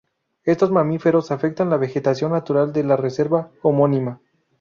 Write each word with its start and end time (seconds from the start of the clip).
Estos 0.45 0.71
mamíferos 0.71 1.29
afectan 1.29 1.69
la 1.69 1.77
vegetación 1.77 2.31
natural 2.31 2.73
de 2.73 2.83
la 2.83 2.97
reserva 2.97 3.51
homónima. 3.61 4.19